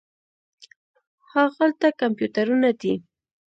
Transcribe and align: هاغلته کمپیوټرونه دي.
هاغلته 1.31 1.87
کمپیوټرونه 2.01 2.69
دي. 2.81 2.93